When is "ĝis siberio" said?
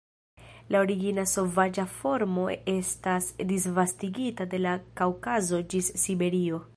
5.75-6.65